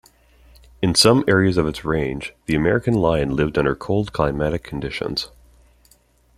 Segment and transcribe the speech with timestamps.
[0.81, 5.29] In some areas of its range, the American lion lived under cold climatic conditions.